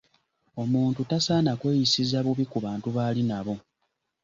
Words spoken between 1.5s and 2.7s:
kweyisiza bubi ku